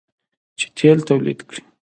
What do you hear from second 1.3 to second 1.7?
کړي.